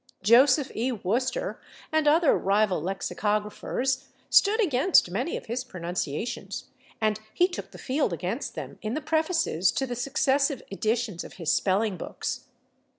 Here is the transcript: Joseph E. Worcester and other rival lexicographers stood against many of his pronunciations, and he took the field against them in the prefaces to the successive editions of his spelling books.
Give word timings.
Joseph 0.23 0.71
E. 0.75 0.91
Worcester 0.91 1.61
and 1.91 2.07
other 2.07 2.35
rival 2.35 2.81
lexicographers 2.81 4.07
stood 4.31 4.59
against 4.59 5.11
many 5.11 5.37
of 5.37 5.45
his 5.45 5.63
pronunciations, 5.63 6.69
and 6.99 7.19
he 7.35 7.47
took 7.47 7.69
the 7.69 7.77
field 7.77 8.11
against 8.11 8.55
them 8.55 8.79
in 8.81 8.95
the 8.95 8.99
prefaces 9.01 9.71
to 9.73 9.85
the 9.85 9.95
successive 9.95 10.63
editions 10.71 11.23
of 11.23 11.33
his 11.33 11.53
spelling 11.53 11.97
books. 11.97 12.45